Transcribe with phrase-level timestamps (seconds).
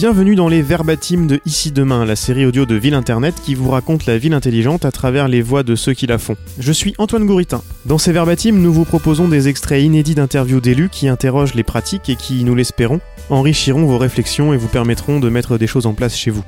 [0.00, 3.68] Bienvenue dans les Verbatims de Ici Demain, la série audio de Ville Internet qui vous
[3.68, 6.36] raconte la ville intelligente à travers les voix de ceux qui la font.
[6.58, 7.60] Je suis Antoine Gouritin.
[7.84, 12.08] Dans ces Verbatims, nous vous proposons des extraits inédits d'interviews d'élus qui interrogent les pratiques
[12.08, 15.92] et qui, nous l'espérons, enrichiront vos réflexions et vous permettront de mettre des choses en
[15.92, 16.44] place chez vous.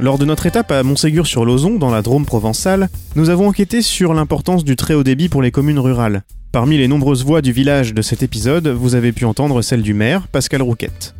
[0.00, 3.82] Lors de notre étape à Montségur sur Lozon, dans la Drôme provençale, nous avons enquêté
[3.82, 6.24] sur l'importance du très haut débit pour les communes rurales.
[6.50, 9.94] Parmi les nombreuses voix du village de cet épisode, vous avez pu entendre celle du
[9.94, 11.14] maire, Pascal Rouquette.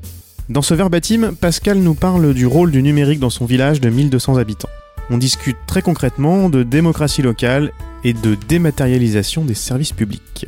[0.48, 4.36] Dans ce verbatim, Pascal nous parle du rôle du numérique dans son village de 1200
[4.36, 4.68] habitants.
[5.10, 7.72] On discute très concrètement de démocratie locale
[8.04, 10.46] et de dématérialisation des services publics.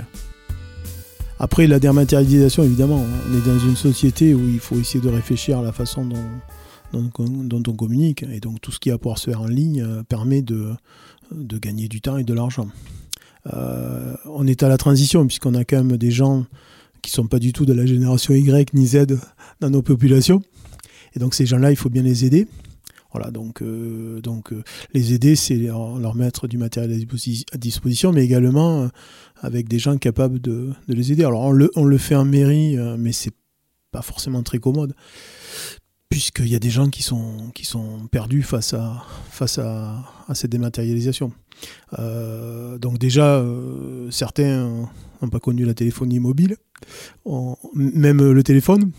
[1.41, 5.59] Après la dématérialisation, évidemment, on est dans une société où il faut essayer de réfléchir
[5.59, 6.23] à la façon dont,
[6.92, 8.23] on communique.
[8.23, 10.75] Et donc tout ce qui va pouvoir se faire en ligne euh, permet de,
[11.33, 12.69] de gagner du temps et de l'argent.
[13.53, 16.47] Euh, on est à la transition puisqu'on a quand même des gens
[17.09, 19.07] qui sont pas du tout de la génération Y ni Z
[19.61, 20.42] dans nos populations.
[21.14, 22.47] Et donc ces gens-là, il faut bien les aider.
[23.12, 26.92] Voilà, donc, euh, euh, les aider, c'est leur, mettre du matériel
[27.53, 28.89] à disposition, mais également euh,
[29.41, 31.25] avec des gens capables de, les aider.
[31.25, 33.33] Alors on le, fait en mairie, mais c'est
[33.91, 34.95] pas forcément très commode,
[36.11, 37.51] puisqu'il y a des gens qui sont,
[38.11, 41.33] perdus face à cette dématérialisation.
[41.97, 43.42] donc déjà,
[44.11, 44.86] certains
[45.23, 46.59] n'ont pas connu la téléphonie mobile,
[47.75, 48.93] même le téléphone,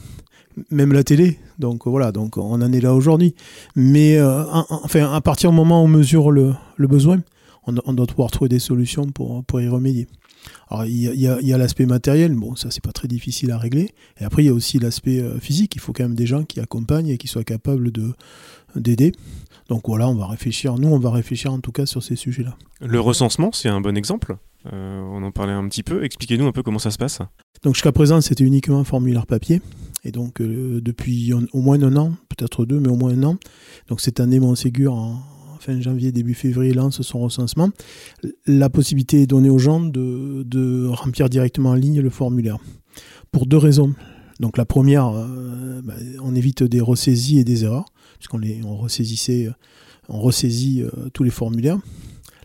[0.72, 1.39] même la télé.
[1.58, 3.36] Donc voilà, donc on en est là aujourd'hui.
[3.75, 7.21] Mais euh, enfin, à partir du moment où on mesure le, besoin,
[7.66, 10.08] on, doit pouvoir trouver des solutions pour, pour y remédier.
[10.69, 13.89] Alors il y a, l'aspect matériel, bon ça c'est pas très difficile à régler.
[14.19, 16.43] Et après il y a aussi l'aspect euh, physique, il faut quand même des gens
[16.43, 18.14] qui accompagnent et qui soient capables de
[18.75, 19.11] d'aider.
[19.67, 22.55] Donc voilà, on va réfléchir, nous on va réfléchir en tout cas sur ces sujets-là.
[22.81, 26.03] Le recensement, c'est un bon exemple euh, on en parlait un petit peu.
[26.03, 27.19] Expliquez-nous un peu comment ça se passe.
[27.63, 29.61] Donc jusqu'à présent, c'était uniquement un formulaire papier.
[30.03, 33.37] Et donc euh, depuis au moins un an, peut-être deux, mais au moins un an.
[33.87, 35.21] Donc cette année, Montségur, en
[35.59, 37.70] fin janvier, début février, lance son recensement.
[38.45, 42.58] La possibilité est donnée aux gens de, remplir directement en ligne le formulaire.
[43.31, 43.93] Pour deux raisons.
[44.39, 47.86] Donc la première, euh, bah, on évite des ressaisies et des erreurs,
[48.20, 49.49] puisqu'on on ressaisissait,
[50.08, 50.83] on ressaisit
[51.14, 51.77] tous les formulaires.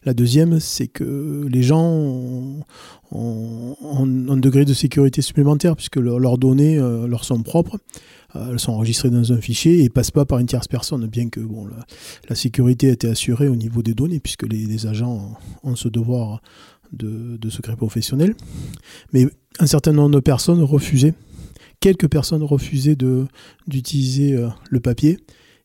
[0.04, 2.65] La deuxième, c'est que les gens ont,
[3.10, 7.78] un degré de sécurité supplémentaire puisque leurs données euh, leur sont propres.
[8.37, 11.06] Euh, elles sont enregistrées dans un fichier et ne passent pas par une tierce personne,
[11.06, 11.69] bien que bon,
[12.28, 16.43] la, sécurité a été assurée au niveau des données puisque les, agents ont ce devoir
[16.93, 18.34] de, secret professionnel.
[19.12, 19.28] Mais
[19.59, 21.14] un certain nombre de personnes refusaient,
[21.81, 22.97] quelques personnes refusaient
[23.66, 25.19] d'utiliser euh, le papier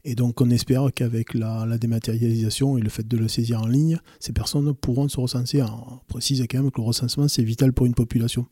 [0.06, 4.00] et donc on espère qu'avec la, dématérialisation et le fait de le saisir en ligne,
[4.20, 5.62] ces personnes pourront se recenser.
[5.62, 8.46] On précise quand même que le recensement, c'est vital pour une population.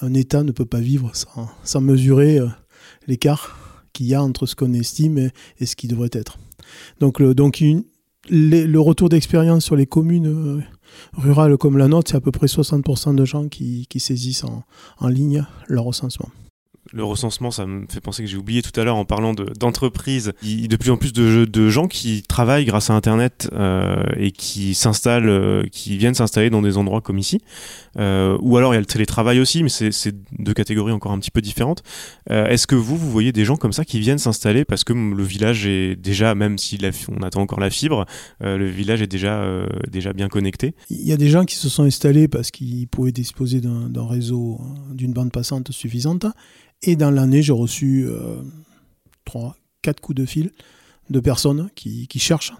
[0.00, 2.48] Un État ne peut pas vivre sans, mesurer euh,
[3.06, 6.38] l'écart qu'il y a entre ce qu'on estime et, ce qui devrait être.
[7.00, 7.62] Donc, le, donc
[8.30, 10.62] le retour d'expérience sur les communes euh,
[11.12, 14.44] rurales comme la nôtre, c'est à peu près 60% de gens qui, saisissent
[14.98, 16.30] en ligne leur recensement
[16.92, 20.32] le recensement, ça me fait penser que j'ai oublié tout à l'heure en parlant d'entreprises.
[20.42, 24.74] De, de plus en plus de, gens qui travaillent grâce à Internet euh, et qui
[24.74, 27.40] s'installent, euh, qui viennent s'installer dans des endroits comme ici.
[27.98, 31.18] Euh, ou alors il y a le télétravail aussi, mais c'est deux catégories encore un
[31.18, 31.82] petit peu différentes.
[32.28, 35.22] Est-ce que vous, vous voyez des gens comme ça qui viennent s'installer parce que le
[35.22, 36.78] village est déjà, même si
[37.08, 38.06] on attend encore la fibre,
[38.40, 39.44] le village est déjà,
[39.90, 40.74] déjà bien connecté?
[40.90, 44.60] Il y a des gens qui se sont installés parce qu'ils pouvaient disposer d'un réseau,
[44.92, 46.26] d'une bande passante suffisante
[46.82, 48.36] et dans l'année, j'ai reçu euh,
[49.24, 50.50] trois, quatre coups de fil
[51.10, 52.52] de personnes qui, cherchent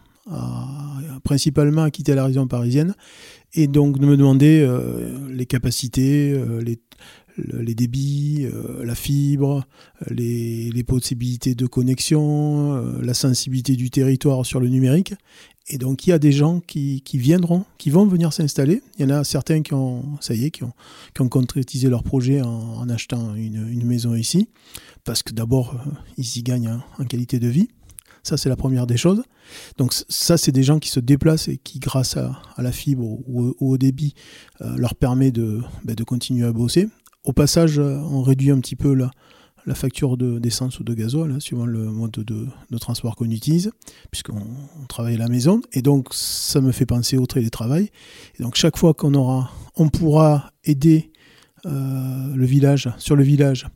[1.24, 2.94] principalement à quitter la région parisienne
[3.54, 6.62] et donc de me demander euh, les capacités, euh,
[7.36, 8.46] les, débits,
[8.84, 9.64] la fibre,
[10.08, 15.14] les, possibilités de connexion, la sensibilité du territoire sur le numérique.
[15.68, 18.82] Et donc il y a des gens qui, viendront, qui vont venir s'installer.
[18.98, 20.72] Il y en a certains qui ont, ça y est, qui ont,
[21.14, 24.48] qui ont concrétisé leur projet en, achetant une, maison ici,
[25.04, 27.68] parce que d'abord euh, ils y gagnent en, qualité de vie.
[28.24, 29.22] Ça c'est la première des choses.
[29.78, 33.54] Donc ça c'est des gens qui se déplacent et qui grâce à, la fibre ou,
[33.60, 34.14] au débit
[34.60, 36.88] euh, leur permet de, ben, de continuer à bosser.
[37.24, 39.10] Au passage, euh, on réduit un petit peu la,
[39.66, 42.48] la facture d'essence ou de gasoil, hein, suivant le mode de,
[42.78, 43.70] transport qu'on utilise,
[44.10, 44.46] puisqu'on
[44.88, 45.60] travaille à la maison.
[45.72, 47.90] Et donc, ça me fait penser au télétravail.
[48.38, 51.12] Et donc, chaque fois qu'on aura, on pourra aider
[51.66, 53.66] euh, le village, sur le village,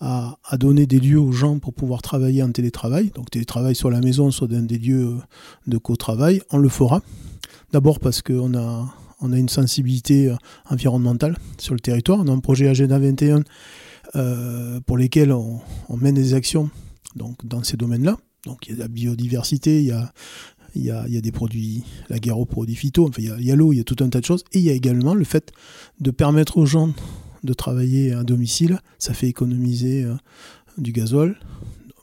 [0.00, 3.10] à, donner des lieux aux gens pour pouvoir travailler en télétravail.
[3.14, 5.16] Donc, télétravail sur la maison, soit dans des lieux
[5.66, 7.02] de co-travail, on le fera.
[7.72, 10.34] D'abord parce qu'on a, on a une sensibilité
[10.68, 12.18] environnementale sur le territoire.
[12.20, 13.42] On a un projet Agenda 21
[14.14, 15.60] euh, pour lesquels on,
[15.96, 16.70] mène des actions
[17.16, 18.18] donc dans ces domaines-là.
[18.46, 20.12] Donc il y a la biodiversité, il y a,
[20.74, 23.44] il y a, il y a des produits, la guerre aux produits phyto, enfin, il
[23.44, 24.44] y a, l'eau, il y a tout un tas de choses.
[24.52, 25.52] Et il y a également le fait
[26.00, 26.92] de permettre aux gens
[27.42, 28.80] de travailler à domicile.
[28.98, 30.14] Ça fait économiser euh,
[30.78, 31.38] du gazole,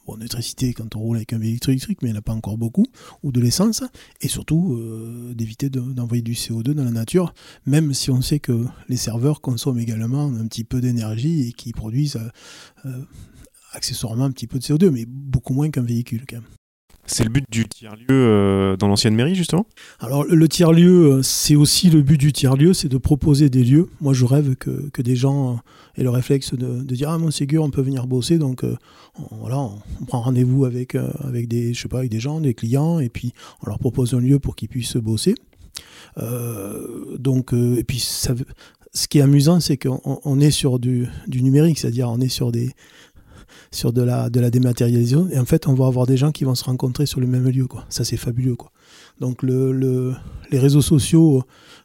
[0.09, 2.33] bon, l'électricité quand on roule avec un véhicule électrique, mais il n'y en a pas
[2.33, 2.85] encore beaucoup,
[3.23, 3.83] ou de l'essence,
[4.21, 7.33] et surtout euh, d'éviter de- d'envoyer du CO2 dans la nature,
[7.65, 11.71] même si on sait que les serveurs consomment également un petit peu d'énergie et qui
[11.73, 12.29] produisent euh,
[12.89, 13.03] euh,
[13.73, 16.58] accessoirement un petit peu de CO2, mais beaucoup moins qu'un véhicule quand même.
[17.09, 19.65] C'est le but du tiers-lieu euh, dans l'ancienne mairie, justement?
[19.99, 23.89] Alors le tiers-lieu, euh, c'est aussi le but du tiers-lieu, c'est de proposer des lieux.
[23.99, 25.55] Moi je rêve que, des gens euh,
[25.97, 29.57] aient le réflexe de, dire ah mon Ségur on peut venir bosser, donc on, voilà,
[29.57, 30.95] on, prend rendez-vous avec,
[31.47, 33.33] des je sais pas avec des gens, des clients, et puis
[33.63, 35.35] on leur propose un lieu pour qu'ils puissent bosser.
[37.17, 41.79] Donc et puis ce qui est amusant c'est qu'on on est sur du, du numérique,
[41.79, 42.71] c'est-à-dire on est sur des
[43.71, 46.43] sur de la, de la dématérialisation et en fait on va avoir des gens qui
[46.43, 47.85] vont se rencontrer sur le même lieu quoi.
[47.89, 48.71] Ça c'est fabuleux quoi.
[49.19, 50.13] Donc le, le-
[50.51, 51.43] les réseaux sociaux,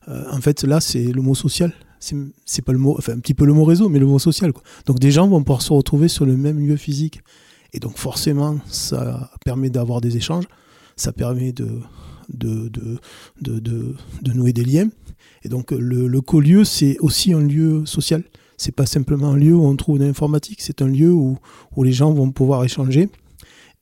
[0.09, 1.73] euh, en fait, là, c'est le mot social.
[1.99, 4.53] C'est pas le mot, enfin un petit peu le mot réseau, mais le mot social.
[4.53, 4.63] Quoi.
[4.87, 7.21] Donc des gens vont pouvoir se retrouver sur le même lieu physique.
[7.73, 10.45] Et donc forcément, ça permet d'avoir des échanges,
[10.97, 11.69] ça permet de,
[12.33, 12.99] de, de,
[13.43, 14.89] de, de- de nouer des liens.
[15.43, 18.23] Et donc le, le co-lieu, c'est aussi un lieu social.
[18.57, 21.39] C'est pas simplement un lieu où on trouve de l'informatique, c'est un lieu où,
[21.77, 23.09] où les gens vont pouvoir échanger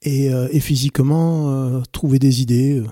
[0.03, 2.87] et, euh, et physiquement euh, trouver des idées, euh,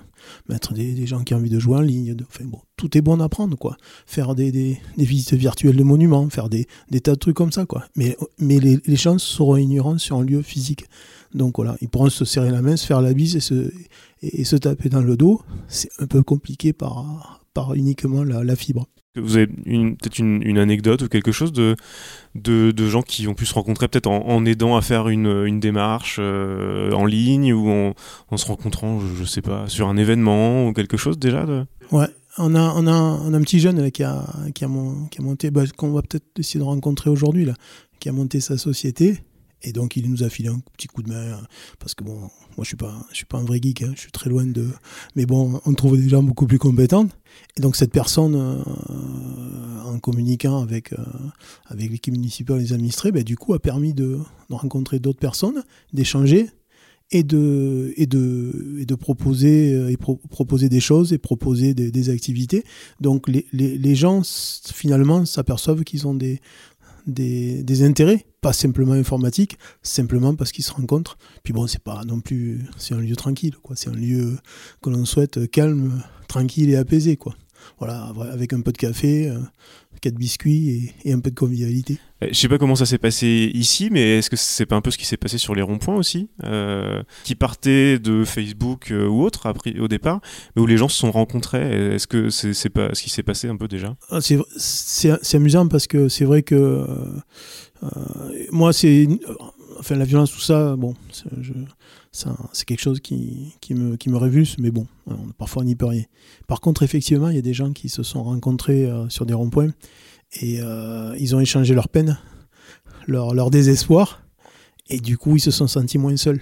[0.49, 2.15] mettre des, gens qui ont envie de jouer en ligne.
[2.29, 3.77] enfin, bon, tout est bon à prendre, quoi.
[4.05, 6.67] Faire des, des, visites virtuelles de monuments, faire des,
[7.03, 7.85] tas de trucs comme ça, quoi.
[7.95, 10.85] Mais, mais les, les gens seront ignorants sur un lieu physique.
[11.33, 13.71] Donc voilà, ils pourront se serrer la main, se faire la bise et se,
[14.21, 15.41] et, se taper dans le dos.
[15.67, 18.87] C'est un peu compliqué par, par uniquement la fibre.
[19.15, 21.75] Vous avez peut-être une, anecdote ou quelque chose de,
[22.35, 26.17] de, gens qui ont pu se rencontrer peut-être en, aidant à faire une, une démarche
[26.19, 30.95] euh, en ligne ou en, se rencontrant, je, sais pas, sur un événement ou quelque
[30.95, 31.45] chose déjà.
[31.91, 34.25] Ouais, on a, on a, un petit jeune qui, a,
[34.55, 34.69] qui, a
[35.09, 37.53] qui a monté, bah, qu'on va peut-être essayer de rencontrer aujourd'hui, là,
[37.99, 39.19] qui a monté sa société.
[39.63, 41.15] Et donc, il nous a filé un petit coup de main.
[41.15, 41.35] euh,
[41.79, 42.29] Parce que, bon, moi,
[42.61, 44.67] je suis pas, je suis pas un vrai geek, hein, je suis très loin de.
[45.15, 47.07] Mais bon, on trouve des gens beaucoup plus compétents.
[47.57, 50.97] Et donc, cette personne, euh, en communiquant avec, euh,
[51.65, 54.19] avec l'équipe municipale et les administrés, bah, du coup, a permis de,
[54.49, 56.49] rencontrer d'autres personnes, d'échanger
[57.11, 61.73] et de, et de, et de proposer, euh, et pro- proposer des choses et proposer
[61.73, 62.63] des, des activités.
[63.01, 64.21] Donc les, les, les gens,
[64.73, 66.39] finalement, s'aperçoivent qu'ils ont des,
[67.07, 71.17] des, intérêts, pas simplement informatiques, simplement parce qu'ils se rencontrent.
[71.43, 73.75] Puis bon, c'est pas non plus, c'est un lieu tranquille, quoi.
[73.75, 74.37] C'est un lieu
[74.81, 77.35] que l'on souhaite calme, tranquille et apaisé, quoi.
[77.79, 79.39] Voilà, avec un peu de café, euh,
[80.01, 80.69] quatre biscuits
[81.03, 81.97] et, et un peu de convivialité.
[82.23, 84.81] Euh, Je sais pas comment ça s'est passé ici, mais est-ce que c'est pas un
[84.81, 89.07] peu ce qui s'est passé sur les ronds-points aussi, euh, qui partaient de Facebook euh,
[89.07, 90.21] ou autre après, au départ,
[90.55, 91.95] mais où les gens se sont rencontrés?
[91.95, 93.95] Est-ce que c'est c'est pas ce qui s'est passé un peu déjà?
[94.09, 96.85] Ah, C'est amusant parce que c'est vrai que
[98.51, 99.07] moi, c'est.
[99.81, 100.93] Enfin, la violence, tout ça, bon,
[102.11, 105.87] c'est quelque chose qui, qui, me, qui révulse, mais bon, on- parfois on n'y peut
[105.87, 106.03] rien.
[106.45, 109.33] Par contre, effectivement, il y a des gens qui se sont rencontrés euh, sur des
[109.33, 109.71] ronds-points
[110.39, 112.19] et euh, ils ont échangé leur peine,
[113.07, 114.21] leur, leur désespoir,
[114.87, 116.41] et du coup, ils se sont sentis moins seuls.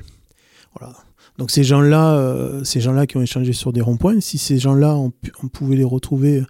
[0.78, 0.98] Voilà.
[1.38, 4.98] Donc ces gens-là, euh, ces gens-là qui ont échangé sur des ronds-points, si ces gens-là,
[4.98, 5.12] on,
[5.48, 6.44] pouvait les retrouver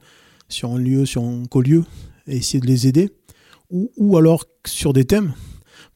[0.47, 1.83] sur un lieu, sur un co-lieu,
[2.25, 3.11] et essayer de les aider,
[3.69, 5.33] ou alors sur des thèmes,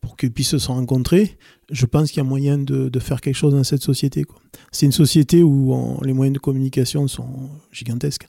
[0.03, 1.37] pour qu'ils puissent se rencontrer,
[1.71, 4.25] je pense qu'il y a moyen de, faire quelque chose dans cette société.
[4.71, 8.27] C'est une société où les moyens de communication sont gigantesques.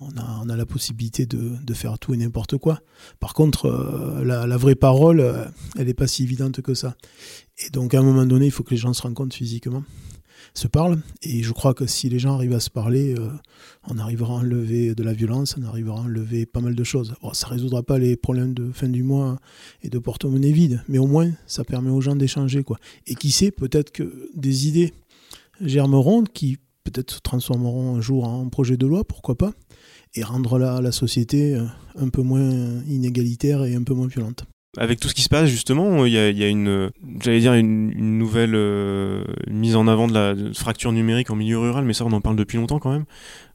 [0.00, 2.80] On a, la possibilité de, faire tout et n'importe quoi.
[3.20, 5.44] Par contre, euh, la, la vraie parole, euh,
[5.78, 6.96] elle n'est pas si évidente que ça.
[7.64, 9.84] Et donc, à un moment donné, il faut que les gens se rencontrent physiquement,
[10.54, 11.00] se parlent.
[11.22, 13.28] Et je crois que si les gens arrivent à se parler, euh,
[13.88, 17.14] on arrivera à enlever de la violence, on arrivera à enlever pas mal de choses.
[17.22, 19.38] Bon, ça ne résoudra pas les problèmes de fin du mois
[19.82, 22.62] et de porte-monnaie vide, mais au moins, ça permet aux gens d'échanger.
[22.62, 22.78] quoi.
[23.06, 24.92] Et qui sait, peut-être que des idées
[25.60, 29.52] germeront qui peut-être se transformeront un jour en projet de loi, pourquoi pas,
[30.14, 31.64] et rendre la, la société euh,
[31.96, 34.44] un peu moins inégalitaire et un peu moins violente.
[34.78, 36.90] Avec tout ce qui se passe, justement, il y a, il y a une, euh,
[37.20, 41.84] j'allais dire, une, nouvelle euh, mise en avant de la fracture numérique en milieu rural,
[41.84, 43.04] mais ça, on en parle depuis longtemps quand même.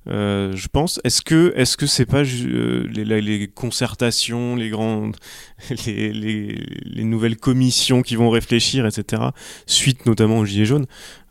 [0.09, 0.99] Euh, je pense.
[1.03, 5.17] Est-ce que, est-ce que c'est pas euh, les, concertations, les grandes,
[5.85, 9.23] les, les, les nouvelles commissions qui vont réfléchir, etc.,
[9.65, 10.85] suite notamment au Gilets jaunes,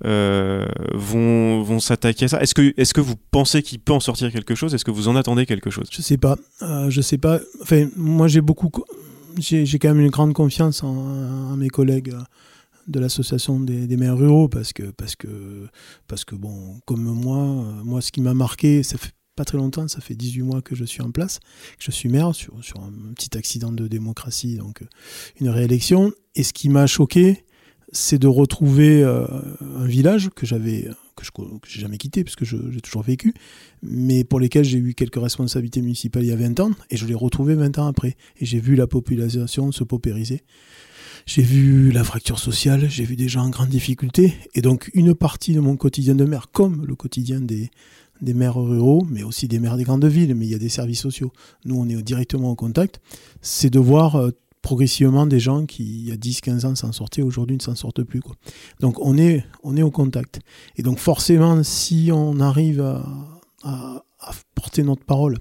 [0.05, 2.41] euh, vont, vont s'attaquer à ça?
[2.43, 4.75] Est-ce que, est-ce que vous pensez qu'il peut en sortir quelque chose?
[4.75, 5.89] Est-ce que vous en attendez quelque chose?
[5.91, 6.37] Je sais pas.
[6.63, 7.41] Euh, je sais pas.
[7.63, 8.71] Enfin, moi, j'ai beaucoup.
[9.39, 12.23] J'ai quand même une grande confiance en, mes collègues euh,
[12.89, 15.67] de l'association des, maires ruraux parce que, parce que,
[16.07, 17.37] parce que bon, comme moi,
[17.85, 20.75] moi, ce qui m'a marqué, ça fait pas très longtemps, ça fait 18 mois que
[20.75, 21.41] je suis en place,
[21.79, 24.83] je suis maire sur, sur un petit accident de démocratie, donc
[25.41, 26.13] une réélection.
[26.37, 27.45] Et ce qui m'a choqué,
[27.93, 29.27] c'est de retrouver euh,
[29.77, 31.06] un village que j'avais que
[31.67, 33.35] je n'ai jamais quitté puisque j'ai toujours vécu,
[33.83, 37.07] mais pour lesquels j'ai eu quelques responsabilités municipales il y a 20 ans et je
[37.07, 40.43] l'ai retrouvé 20 ans après et j'ai vu la population se paupériser.
[41.27, 45.15] J'ai vu la fracture sociale, j'ai vu des gens en grande difficulté et donc une
[45.15, 47.71] partie de mon quotidien de maire comme le quotidien des
[48.23, 50.69] des maires ruraux, mais aussi des maires des grandes villes, mais il y a des
[50.69, 51.33] services sociaux.
[51.65, 53.01] Nous, on est directement en contact.
[53.43, 54.31] C'est de voir euh,
[54.67, 58.03] progressivement des gens qui, il y a 10-15 ans, s'en sortaient, aujourd'hui ne s'en sortent
[58.03, 58.21] plus.
[58.81, 60.41] Donc on est, on est au contact.
[60.75, 62.81] Et donc forcément, si on arrive
[63.63, 64.03] à,
[64.57, 65.39] porter notre parole,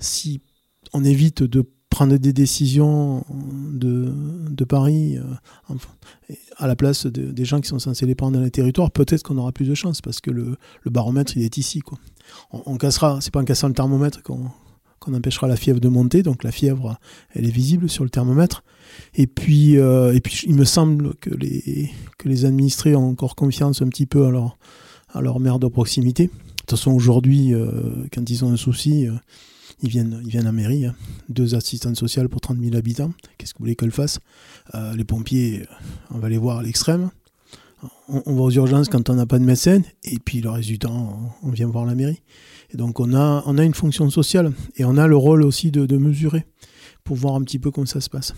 [0.00, 0.40] si
[0.92, 3.24] on évite de prendre des décisions
[3.72, 4.12] de,
[4.50, 5.74] de Paris euh,
[6.56, 9.38] à la place des gens qui sont censés les prendre dans les territoires, peut-être qu'on
[9.38, 10.56] aura plus de chance parce que le,
[10.86, 11.82] baromètre il est ici.
[12.50, 14.50] On, on cassera, c'est pas en cassant le thermomètre qu'on
[14.98, 16.22] qu'on empêchera la fièvre de monter.
[16.22, 16.98] Donc la fièvre,
[17.34, 18.62] elle est visible sur le thermomètre.
[19.14, 24.26] Et puis, euh, il me semble que les, administrés ont encore confiance un petit peu
[24.26, 24.56] à leur,
[25.14, 26.26] à maire de proximité.
[26.26, 27.70] De toute façon, aujourd'hui, euh,
[28.12, 29.12] quand ils ont un souci, euh,
[29.82, 30.86] ils, viennent, ils viennent à mairie.
[30.86, 30.94] Hein.
[31.28, 33.12] Deux assistantes sociales pour 30 000 habitants.
[33.38, 34.18] Qu'est-ce que vous voulez qu'elles fassent?
[34.94, 35.64] Les pompiers,
[36.10, 37.10] on va les voir à l'extrême.
[38.08, 39.82] On, va aux urgences quand on n'a pas de médecin.
[40.04, 42.22] Et puis le résultat, on vient voir la mairie.
[42.70, 45.70] Et donc on a, on a une fonction sociale et on a le rôle aussi
[45.70, 46.44] de, mesurer
[47.04, 48.34] pour voir un petit peu comment ça se passe.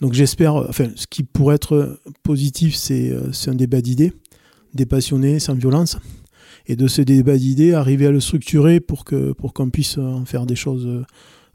[0.00, 3.12] Donc j'espère, enfin ce qui pourrait être positif, c'est
[3.46, 4.12] un débat d'idées,
[4.74, 5.98] des passionnés, sans violence.
[6.68, 10.24] Et de ce débat d'idées, arriver à le structurer pour qu'on pour qu'on puisse en
[10.24, 10.86] faire des choses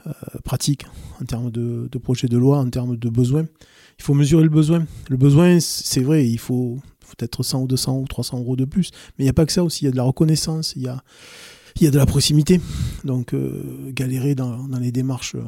[0.07, 0.11] euh,
[0.45, 0.85] pratiques
[1.21, 3.45] en termes de, de projet de loi, en termes de besoins.
[3.99, 4.85] Il faut mesurer le besoin.
[5.09, 6.79] Le besoin, c'est vrai, il faut,
[7.11, 8.91] faut être 100 ou 200 ou 300 euros de plus.
[9.17, 10.83] Mais il n'y a pas que ça aussi, il y a de la reconnaissance, il
[10.83, 11.03] y a,
[11.79, 12.59] y a de la proximité.
[13.03, 15.43] Donc euh, galérer dans, les démarches euh,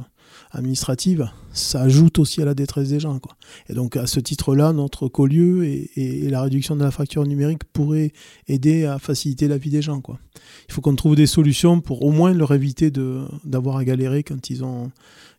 [0.51, 3.20] administratives, ça ajoute aussi à la détresse des gens.
[3.20, 3.36] Quoi.
[3.70, 8.12] Et donc à ce titre-là, notre collieu et, la réduction de la fracture numérique pourraient
[8.48, 10.01] aider à faciliter la vie des gens.
[10.01, 10.20] Quoi.
[10.67, 12.91] Il faut qu'on trouve des solutions pour au moins leur éviter
[13.43, 14.91] d'avoir à galérer quand ils ont,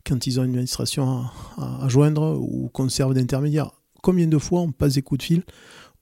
[0.06, 1.24] quand ils ont une administration
[1.56, 3.70] à, joindre ou qu'on serve d'intermédiaire.
[4.02, 5.42] Combien de fois on passe des coups de fil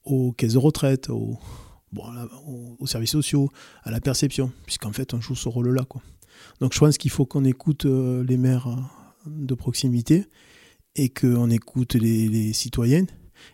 [0.04, 1.38] aux caisses de retraite, aux,
[1.92, 2.04] bon,
[2.78, 3.50] aux, services sociaux,
[3.82, 5.85] à la perception, puisqu'en fait on joue ce rôle-là.
[6.61, 8.76] Donc je pense qu'il faut qu'on écoute euh, les maires euh,
[9.26, 10.26] de proximité
[10.97, 13.06] et qu'on écoute les, les, citoyennes.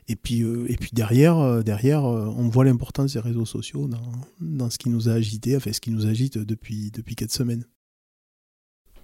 [0.08, 4.70] Et puis, euh, et puis derrière, derrière on voit l'importance des réseaux sociaux dans, dans,
[4.70, 7.64] ce qui nous a agité, enfin ce qui nous agite depuis, depuis quatre semaines.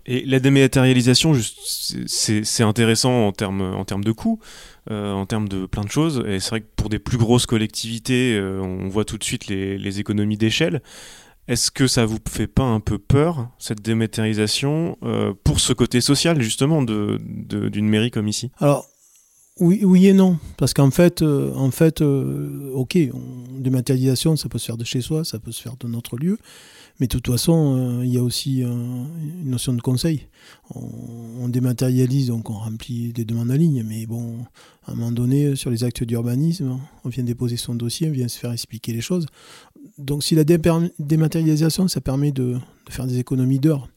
[0.07, 1.33] Et la dématérialisation,
[2.07, 4.39] c'est intéressant en termes en termes de coûts,
[4.91, 6.23] euh, en termes de plein de choses.
[6.27, 9.47] Et c'est vrai que pour des plus grosses collectivités, euh, on voit tout de suite
[9.47, 10.83] les, les économies d'échelle.
[11.47, 16.01] Est-ce que ça vous fait pas un peu peur, cette dématérialisation, euh, pour ce côté
[16.01, 18.51] social, justement, d'une de, d'une mairie comme ici?
[18.61, 18.87] Alors,
[19.61, 20.39] oui, oui et non.
[20.57, 22.99] Parce qu'en fait, en fait ok,
[23.59, 26.39] dématérialisation, ça peut se faire de chez soi, ça peut se faire de notre lieu.
[27.01, 30.29] Mais de toute façon, euh, il y a aussi euh, une notion de conseil.
[30.75, 33.83] On, dématérialise, donc on remplit des demandes en ligne.
[33.85, 34.39] Mais bon,
[34.87, 38.29] à un moment donné, sur les actes d'urbanisme, on vient déposer son dossier, on vient
[38.29, 39.27] se faire expliquer les choses.
[39.99, 42.57] Donc si la dématérialisation, ça permet de,
[42.89, 43.89] faire des économies d'heures,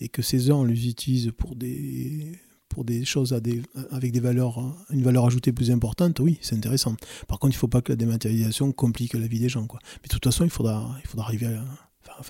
[0.00, 2.32] et que ces heures, on les utilise pour des
[2.76, 6.94] pour des choses avec des valeurs, une valeur ajoutée plus importante, oui, c'est intéressant.
[7.26, 9.66] Par contre, il ne faut pas que la dématérialisation complique la vie des gens.
[9.66, 9.80] Quoi.
[10.02, 11.46] Mais de toute façon, il faudra, il faudra arriver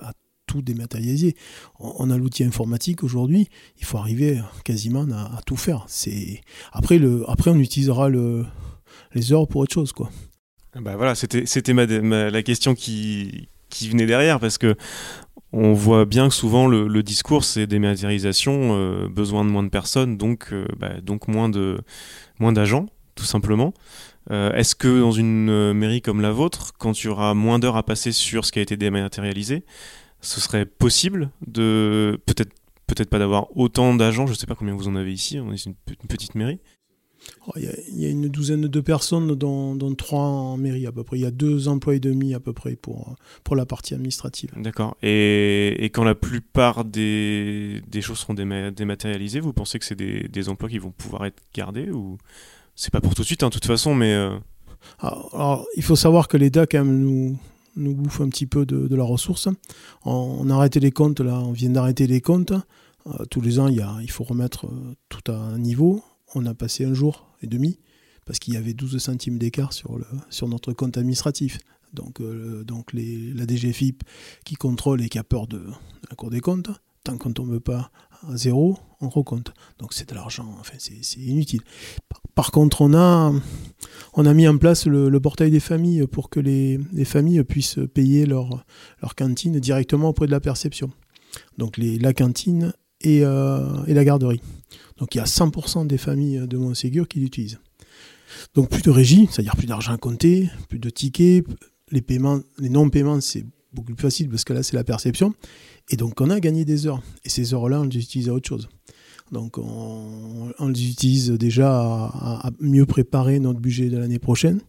[0.03, 0.13] à,
[0.47, 1.35] tout dématérialiser.
[1.81, 3.49] On, a l'outil informatique aujourd'hui,
[3.81, 5.85] il faut arriver quasiment à, tout faire.
[5.89, 8.47] C'est après le, après on utilisera le,
[9.15, 10.13] les heures pour autre chose, quoi.
[10.81, 11.87] Bah voilà, c'était c'était ma,
[12.31, 14.77] la question qui venait derrière parce que
[15.53, 20.17] on voit bien que souvent le, discours c'est dématérialisation, euh, besoin de moins de personnes,
[20.17, 21.81] donc euh, bah, donc moins de
[22.39, 23.73] moins d'agents tout simplement.
[24.31, 27.77] Euh, est-ce que dans une mairie comme la vôtre, quand il y aura moins d'heures
[27.77, 29.65] à passer sur ce qui a été dématérialisé,
[30.21, 32.53] ce serait possible de peut-être
[32.87, 35.53] peut-être pas d'avoir autant d'agents, je ne sais pas combien vous en avez ici, on
[35.53, 35.75] est une,
[36.09, 36.61] petite mairie.
[37.47, 41.17] Oh, il y, a une douzaine de personnes, dont, trois en mairie à peu près.
[41.17, 44.51] Il y a deux emplois et demi à peu près pour, pour la partie administrative.
[44.57, 44.97] D'accord.
[45.03, 50.29] Et, et, quand la plupart des, des choses seront dématérialisées, vous pensez que c'est des,
[50.29, 52.19] des emplois qui vont pouvoir être gardés ou
[52.77, 54.13] c'est pas pour tout de suite, en hein, toute façon, mais.
[54.13, 54.37] Euh,
[55.01, 57.39] alors, il faut savoir que l'État, quand même, nous,
[57.77, 59.49] nous bouffe un petit peu de, la ressource.
[60.05, 62.53] On, a arrêté les comptes, là, on vient d'arrêter les comptes.
[63.07, 66.03] Euh, tous les ans, il, y a, il faut remettre euh, tout à un niveau.
[66.39, 67.79] On a passé un jour et demi
[68.27, 69.99] parce qu'il y avait 12 centimes d'écart sur,
[70.47, 71.59] notre compte administratif.
[71.95, 74.05] Donc, euh, donc la DGFIP
[74.45, 75.63] qui contrôle et qui a peur de,
[76.11, 76.69] la Cour des comptes,
[77.05, 77.91] tant qu'on ne tombe pas
[78.29, 79.55] à zéro, on recompte.
[79.79, 81.63] Donc c'est de l'argent, enfin c'est inutile.
[82.35, 83.33] Par, contre, on a,
[84.13, 87.79] on a mis en place le, portail des familles pour que les, les familles puissent
[87.95, 88.67] payer leur,
[89.01, 90.91] leur cantine directement auprès de la perception.
[91.57, 92.75] Donc les, la cantine
[93.07, 94.41] et, euh, et la garderie.
[94.99, 97.59] Donc il y a 100% des familles de Montségur qui l'utilisent.
[98.55, 101.45] Donc plus de régie, c'est-à-dire plus d'argent à compter, plus de tickets,
[101.91, 105.35] les paiements, les non-paiements, c'est beaucoup plus facile parce que là, c'est la perception.
[105.91, 107.01] Et donc, on a gagné des heures.
[107.25, 108.69] Et ces heures-là, on les utilise à autre chose.
[109.31, 114.61] Donc, on, les utilise déjà à, mieux préparer notre budget de l'année prochaine,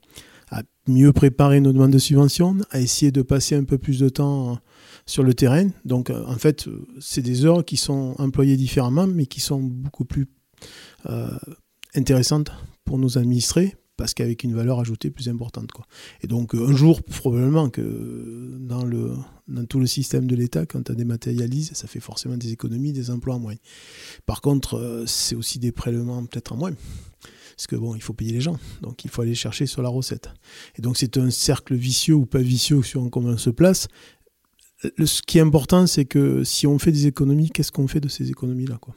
[0.51, 4.10] à mieux préparer nos demandes de subvention, à essayer de passer un peu plus de
[4.10, 4.60] temps
[5.08, 5.70] sur le terrain.
[5.86, 10.28] Donc, en fait, c'est des heures qui sont employées différemment, mais qui sont beaucoup plus
[11.10, 11.30] euh,
[11.96, 12.52] intéressantes
[12.84, 15.72] pour nos administrés, parce qu'avec une valeur ajoutée plus importante.
[15.72, 15.86] Quoi.
[16.22, 19.14] Et donc un jour, probablement que dans, le,
[19.48, 23.10] dans tout le système de l'État, quand tu dématérialises, ça fait forcément des économies, des
[23.10, 23.56] emplois en moins.
[24.26, 26.74] Par contre, euh, c'est aussi des prélèvements peut-être en moins.
[27.56, 29.90] Parce que bon, il faut payer les gens, donc il faut aller chercher sur la
[29.90, 30.30] recette.
[30.78, 33.88] Et donc c'est un cercle vicieux ou pas vicieux sur comment on se place.
[34.84, 38.07] Ce qui est important, c'est que si on fait des économies, qu'est-ce qu'on fait de
[38.07, 38.96] ces économies-là quoi?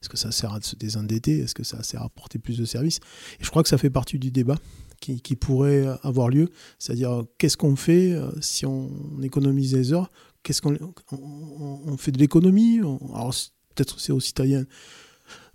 [0.00, 1.38] Est-ce que ça sert à se désendetter?
[1.38, 3.00] Est-ce que ça sert à apporter plus de services?
[3.40, 4.56] Et je crois que ça fait partie du débat
[5.00, 6.48] qui, pourrait avoir lieu.
[6.78, 8.90] C'est-à-dire, qu'est-ce qu'on fait euh, si on
[9.22, 10.10] économise des heures?
[10.42, 10.76] Qu'est-ce qu'on
[11.12, 12.78] on, fait de l'économie?
[12.78, 13.34] Alors,
[13.74, 14.64] peut-être c'est aux citoyens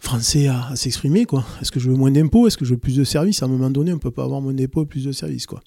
[0.01, 1.25] français à, s'exprimer.
[1.25, 1.46] quoi.
[1.62, 2.48] Est-ce que je veux moins d'impôts?
[2.48, 3.43] Est-ce que je veux plus de services?
[3.43, 5.46] À un moment donné, on ne peut pas avoir moins d'impôts et plus de services.
[5.46, 5.62] quoi.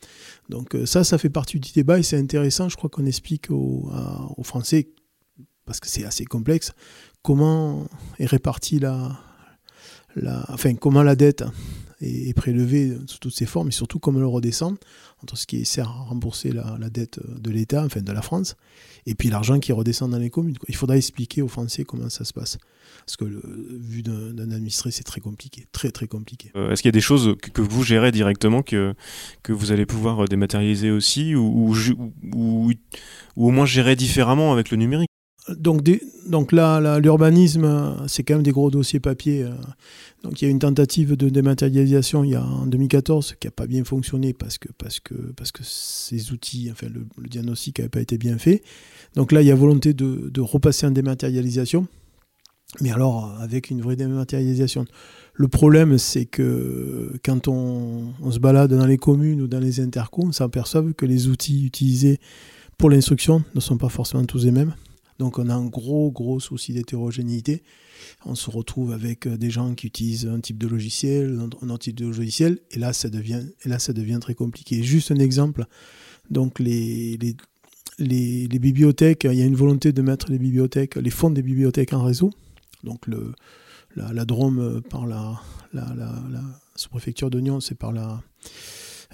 [0.51, 2.69] Donc euh, ça, ça fait partie du débat et c'est intéressant.
[2.69, 3.91] Je crois qu'on explique aux,
[4.43, 4.89] Français
[5.65, 6.73] parce que c'est assez complexe,
[7.23, 7.87] comment
[8.19, 9.19] est répartie la,
[10.15, 11.43] la, enfin, comment la dette
[12.01, 14.77] est, prélevée sous toutes ses formes et surtout comment elle redescend
[15.23, 18.57] entre ce qui sert à rembourser la, dette de l'État, enfin de la France,
[19.07, 20.57] et puis l'argent qui redescend dans les communes.
[20.69, 22.59] Il faudra expliquer aux Français comment ça se passe.
[23.07, 23.41] Parce que le,
[23.81, 26.53] vu d'un administré, c'est très compliqué, très très compliqué.
[26.57, 28.95] Euh, est-ce qu'il y a des choses que, vous gérez directement, que,
[29.43, 31.75] que vous allez pouvoir dématérialiser aussi, ou
[33.37, 35.11] au moins gérer différemment avec le numérique?
[35.49, 35.83] Donc,
[36.27, 39.43] donc là, l'urbanisme, c'est quand même des gros dossiers papier.
[39.43, 39.51] Euh.
[40.23, 43.51] Donc il y a une tentative de dématérialisation il y a en 2014 qui n'a
[43.51, 47.91] pas bien fonctionné parce que, parce que, parce que ces outils, enfin le, diagnostic n'avait
[47.91, 48.63] pas été bien fait.
[49.17, 51.87] Donc là, il y a volonté de, de, repasser en dématérialisation,
[52.81, 54.87] mais alors avec une vraie dématérialisation.
[55.35, 59.81] Le problème, c'est que quand on, on, se balade dans les communes ou dans les
[59.81, 62.19] intercoms, on s'aperçoit que les outils utilisés
[62.79, 64.75] pour l'instruction ne sont pas forcément tous les mêmes.
[65.19, 67.63] Donc on a un gros, gros souci d'hétérogénéité.
[68.25, 71.79] On se retrouve avec euh, des gens qui utilisent un type de logiciel, un autre
[71.79, 74.83] type de logiciel, et là ça devient, très compliqué.
[74.83, 75.67] Juste un exemple.
[76.31, 77.19] Donc les,
[77.99, 82.03] bibliothèques, il y a une volonté de mettre les bibliothèques, les fonds des bibliothèques en
[82.03, 82.31] réseau.
[82.83, 83.07] Donc
[83.97, 85.41] la, Drôme euh, par la
[86.77, 88.21] sous-préfecture de Nyon, c'est par la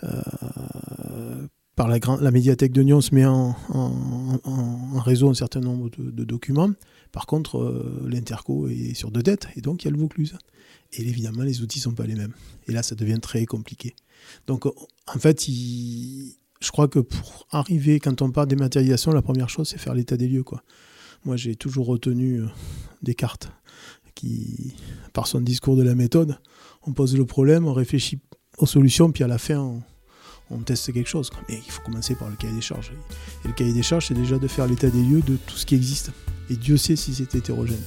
[0.04, 1.46] euh,
[1.80, 3.54] par la, médiathèque de Nyon se met en,
[4.98, 6.68] réseau un certain nombre de, documents.
[7.10, 10.36] Par contre, euh, l'Interco est sur deux têtes, et donc il y a le Vaucluse.
[10.92, 12.34] Et évidemment, les outils ne sont pas les mêmes.
[12.68, 13.94] Et là, ça devient très compliqué.
[14.46, 19.70] Donc, en fait, je crois que pour arriver, quand on parle dématérialisation, la première chose,
[19.70, 20.44] c'est faire l'état des lieux.
[20.44, 20.62] Quoi.
[21.24, 22.46] Moi, j'ai toujours retenu euh,
[23.00, 23.52] Descartes,
[24.14, 24.74] qui,
[25.14, 26.36] par son discours de la méthode,
[26.82, 28.18] on pose le problème, on réfléchit
[28.58, 29.82] aux solutions, puis à la fin, on,
[30.50, 31.30] on teste quelque chose.
[31.48, 32.92] Mais il faut commencer par le cahier des charges.
[33.44, 35.66] Et le cahier des charges, c'est déjà de faire l'état des lieux de tout ce
[35.66, 36.10] qui existe.
[36.50, 37.82] Et Dieu sait si c'est hétérogène.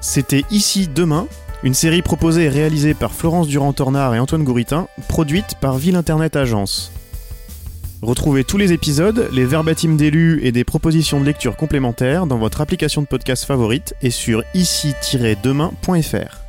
[0.00, 1.26] C'était Ici Demain,
[1.62, 6.36] une série proposée et réalisée par Florence Durand-Tornard et Antoine Gouritin, produite par Ville Internet
[6.36, 6.92] Agence.
[8.02, 12.60] Retrouvez tous les épisodes, les verbatims d'élus et des propositions de lecture complémentaires dans votre
[12.60, 16.43] application de podcast favorite et sur ici-demain.fr.